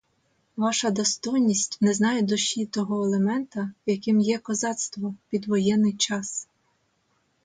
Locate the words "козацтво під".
4.39-5.47